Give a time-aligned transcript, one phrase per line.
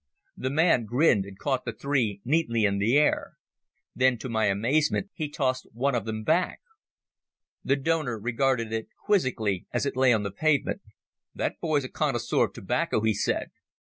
[0.35, 3.33] The man grinned and caught the three neatly in the air.
[3.95, 6.59] Then to my amazement he tossed one of them back.
[7.63, 10.81] The donor regarded it quizzically as it lay on the pavement.
[11.35, 13.51] "That boy's a connoisseur of tobacco," he said.